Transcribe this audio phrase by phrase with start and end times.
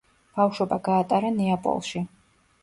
[0.37, 2.03] ბავშვობა გაატარა ნეაპოლში.